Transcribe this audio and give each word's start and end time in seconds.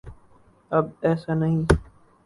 اب 0.71 0.85
ایسا 1.01 1.33
نہیں۔ 1.33 1.61